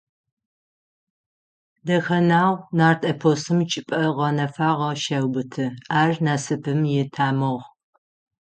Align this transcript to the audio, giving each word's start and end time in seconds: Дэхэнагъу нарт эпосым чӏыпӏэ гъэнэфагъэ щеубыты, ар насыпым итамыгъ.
Дэхэнагъу 1.85 2.63
нарт 2.77 3.01
эпосым 3.11 3.59
чӏыпӏэ 3.69 4.01
гъэнэфагъэ 4.15 4.89
щеубыты, 5.03 5.65
ар 5.99 6.11
насыпым 6.25 6.79
итамыгъ. 7.01 7.63